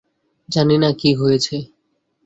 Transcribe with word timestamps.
জানি 0.49 0.75
না 0.77 0.89
কী 0.99 1.09
হয়েছে! 1.15 1.55